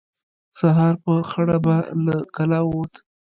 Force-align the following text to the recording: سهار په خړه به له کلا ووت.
سهار 0.57 0.93
په 1.03 1.13
خړه 1.29 1.57
به 1.65 1.75
له 2.05 2.15
کلا 2.35 2.59
ووت. 2.65 2.93